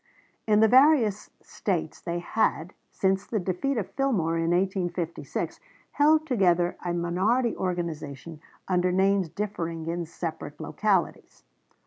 [0.47, 5.59] In the various States they had, since the defeat of Fillmore in 1856,
[5.91, 11.43] held together a minority organization under names differing in separate localities.